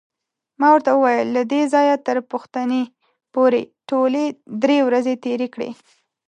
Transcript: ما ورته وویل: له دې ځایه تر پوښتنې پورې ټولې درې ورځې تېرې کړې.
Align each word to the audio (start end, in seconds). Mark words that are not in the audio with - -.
ما 0.59 0.67
ورته 0.73 0.91
وویل: 0.93 1.27
له 1.35 1.43
دې 1.51 1.61
ځایه 1.73 1.95
تر 2.07 2.17
پوښتنې 2.31 2.83
پورې 3.33 3.61
ټولې 3.89 4.25
درې 4.63 4.77
ورځې 4.87 5.13
تېرې 5.25 5.47
کړې. 5.53 5.69